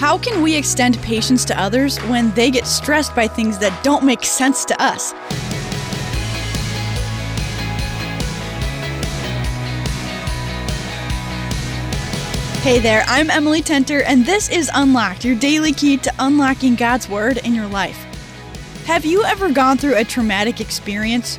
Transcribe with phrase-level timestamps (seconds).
[0.00, 4.02] How can we extend patience to others when they get stressed by things that don't
[4.02, 5.12] make sense to us?
[12.62, 17.06] Hey there, I'm Emily Tenter, and this is Unlocked, your daily key to unlocking God's
[17.06, 17.98] Word in your life.
[18.86, 21.38] Have you ever gone through a traumatic experience?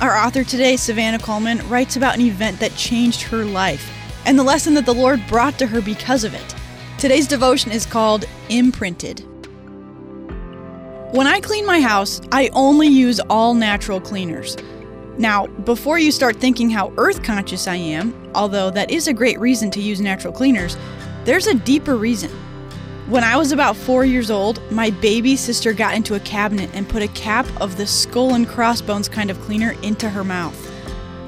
[0.00, 3.88] Our author today, Savannah Coleman, writes about an event that changed her life
[4.26, 6.56] and the lesson that the Lord brought to her because of it.
[7.00, 9.20] Today's devotion is called Imprinted.
[11.12, 14.54] When I clean my house, I only use all natural cleaners.
[15.16, 19.40] Now, before you start thinking how earth conscious I am, although that is a great
[19.40, 20.76] reason to use natural cleaners,
[21.24, 22.30] there's a deeper reason.
[23.08, 26.86] When I was about four years old, my baby sister got into a cabinet and
[26.86, 30.70] put a cap of the skull and crossbones kind of cleaner into her mouth.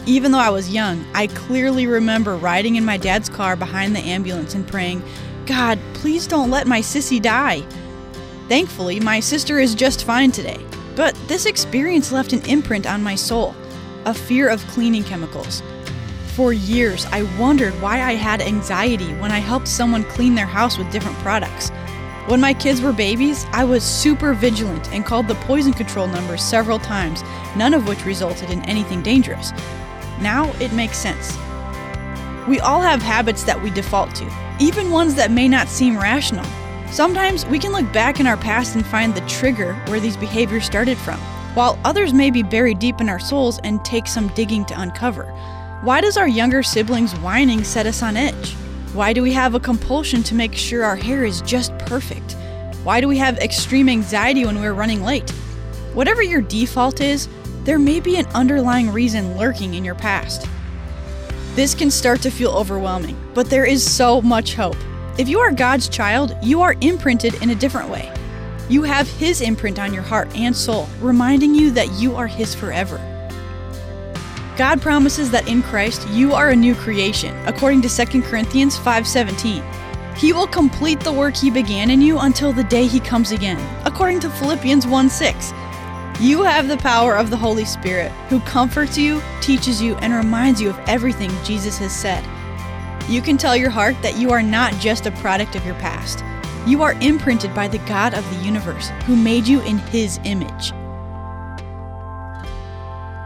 [0.04, 4.00] Even though I was young, I clearly remember riding in my dad's car behind the
[4.00, 5.02] ambulance and praying,
[5.46, 7.62] God, please don't let my sissy die.
[8.48, 13.14] Thankfully, my sister is just fine today, but this experience left an imprint on my
[13.14, 13.54] soul
[14.04, 15.62] a fear of cleaning chemicals.
[16.34, 20.76] For years, I wondered why I had anxiety when I helped someone clean their house
[20.76, 21.70] with different products.
[22.26, 26.36] When my kids were babies, I was super vigilant and called the poison control number
[26.36, 27.22] several times,
[27.56, 29.52] none of which resulted in anything dangerous.
[30.20, 31.36] Now it makes sense.
[32.48, 34.24] We all have habits that we default to,
[34.62, 36.44] even ones that may not seem rational.
[36.88, 40.64] Sometimes we can look back in our past and find the trigger where these behaviors
[40.64, 41.18] started from
[41.54, 45.24] while others may be buried deep in our souls and take some digging to uncover.
[45.82, 48.54] Why does our younger siblings' whining set us on edge?
[48.94, 52.36] Why do we have a compulsion to make sure our hair is just perfect?
[52.84, 55.28] Why do we have extreme anxiety when we're running late?
[55.92, 57.28] Whatever your default is,
[57.64, 60.46] there may be an underlying reason lurking in your past.
[61.54, 64.76] This can start to feel overwhelming, but there is so much hope.
[65.18, 68.10] If you are God's child, you are imprinted in a different way.
[68.70, 72.54] You have His imprint on your heart and soul, reminding you that you are His
[72.54, 72.98] forever.
[74.56, 79.62] God promises that in Christ you are a new creation, according to 2 Corinthians 5:17.
[80.16, 83.60] He will complete the work he began in you until the day he comes again,
[83.84, 85.52] according to Philippians 1:6.
[86.20, 90.60] You have the power of the Holy Spirit, who comforts you, teaches you, and reminds
[90.60, 92.24] you of everything Jesus has said.
[93.08, 96.22] You can tell your heart that you are not just a product of your past.
[96.64, 100.72] You are imprinted by the God of the universe, who made you in his image.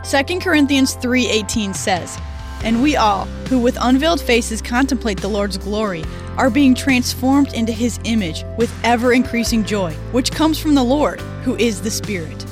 [0.03, 2.17] 2 Corinthians 3:18 says,
[2.65, 6.03] "And we all, who with unveiled faces contemplate the Lord's glory,
[6.39, 11.21] are being transformed into his image with ever increasing joy, which comes from the Lord,
[11.45, 12.46] who is the Spirit."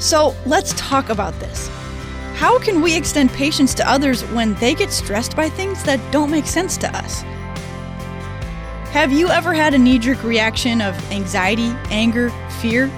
[0.00, 1.68] So, let's talk about this.
[2.34, 6.30] How can we extend patience to others when they get stressed by things that don't
[6.30, 7.20] make sense to us?
[8.92, 12.90] Have you ever had a knee jerk reaction of anxiety, anger, fear?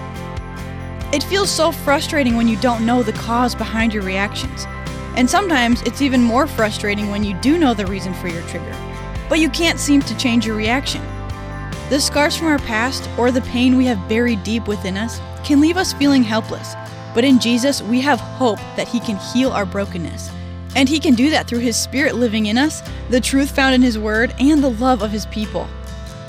[1.13, 4.65] It feels so frustrating when you don't know the cause behind your reactions.
[5.17, 8.75] And sometimes it's even more frustrating when you do know the reason for your trigger,
[9.29, 11.03] but you can't seem to change your reaction.
[11.91, 15.61] The scars from our past or the pain we have buried deep within us can
[15.61, 16.75] leave us feeling helpless,
[17.15, 20.31] but in Jesus, we have hope that He can heal our brokenness.
[20.75, 23.83] And He can do that through His Spirit living in us, the truth found in
[23.83, 25.69] His Word, and the love of His people.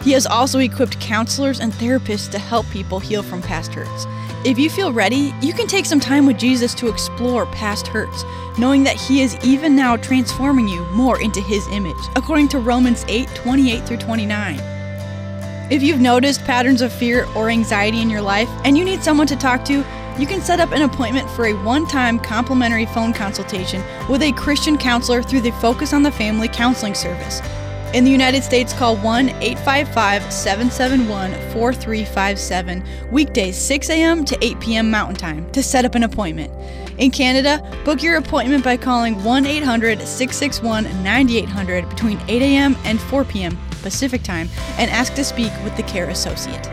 [0.02, 4.06] He has also equipped counselors and therapists to help people heal from past hurts.
[4.46, 8.26] If you feel ready, you can take some time with Jesus to explore past hurts,
[8.58, 13.06] knowing that He is even now transforming you more into His image, according to Romans
[13.08, 14.60] 8 28 through 29.
[15.72, 19.28] If you've noticed patterns of fear or anxiety in your life and you need someone
[19.28, 19.86] to talk to,
[20.20, 24.32] you can set up an appointment for a one time complimentary phone consultation with a
[24.34, 27.42] Christian counselor through the Focus on the Family counseling service.
[27.94, 34.26] In the United States, call 1 855 771 4357, weekdays 6 a.m.
[34.26, 34.90] to 8 p.m.
[34.90, 36.52] Mountain Time, to set up an appointment.
[37.00, 42.76] In Canada, book your appointment by calling 1 800 661 9800 between 8 a.m.
[42.84, 43.58] and 4 p.m.
[43.84, 46.68] Pacific Time and ask to speak with the care associate.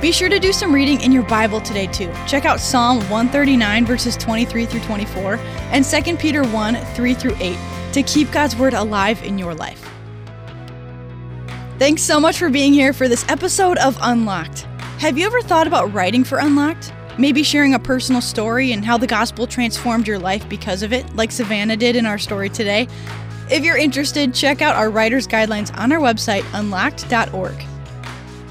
[0.00, 2.12] Be sure to do some reading in your Bible today, too.
[2.26, 5.36] Check out Psalm 139, verses 23 through 24,
[5.72, 7.56] and 2 Peter 1 3 through 8
[7.94, 9.90] to keep God's Word alive in your life.
[11.78, 14.62] Thanks so much for being here for this episode of Unlocked.
[14.98, 16.92] Have you ever thought about writing for Unlocked?
[17.18, 21.16] Maybe sharing a personal story and how the gospel transformed your life because of it,
[21.16, 22.86] like Savannah did in our story today?
[23.50, 27.64] If you're interested, check out our writer's guidelines on our website, unlocked.org.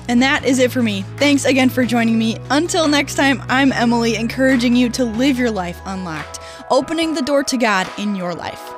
[0.08, 1.02] And that is it for me.
[1.18, 2.38] Thanks again for joining me.
[2.50, 7.44] Until next time, I'm Emily, encouraging you to live your life unlocked, opening the door
[7.46, 8.75] to God in your life.